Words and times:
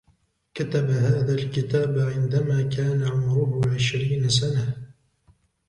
كتب 0.53 0.89
هذا 0.89 1.33
الكتاب 1.35 1.99
عندما 1.99 2.61
كان 2.61 3.03
عمره 3.07 3.73
عشرين 3.73 4.29
سنة. 4.29 4.91